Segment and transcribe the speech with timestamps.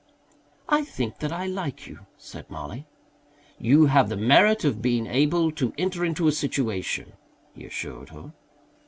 [0.67, 2.87] "I think that I like you," said Mollie.
[3.59, 7.13] "You have the merit of being able to enter into a situation,"
[7.53, 8.33] he assured her.